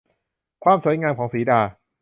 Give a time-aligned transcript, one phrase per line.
[0.63, 1.59] ความสวยงามของสีดา